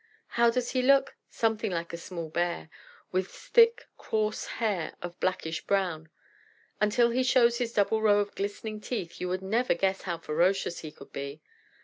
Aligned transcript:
How 0.29 0.49
does 0.49 0.71
he 0.71 0.81
look? 0.81 1.15
Something 1.29 1.69
like 1.69 1.93
a 1.93 1.95
small 1.97 2.27
bear, 2.29 2.71
with 3.11 3.27
thick 3.27 3.85
coarse 3.97 4.47
hair 4.57 4.95
of 4.99 5.19
blackish 5.19 5.61
brown. 5.67 6.09
Until 6.79 7.11
he 7.11 7.21
shows 7.21 7.59
his 7.59 7.73
double 7.73 8.01
row 8.01 8.19
of 8.19 8.33
glistening 8.33 8.81
teeth, 8.81 9.21
you 9.21 9.29
would 9.29 9.43
never 9.43 9.75
guess 9.75 10.01
how 10.01 10.17
ferocious 10.17 10.79
he 10.79 10.91
could 10.91 11.13
be. 11.13 11.39